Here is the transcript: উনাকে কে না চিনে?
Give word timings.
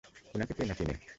উনাকে 0.33 0.53
কে 0.57 0.63
না 0.65 0.73
চিনে? 0.77 0.95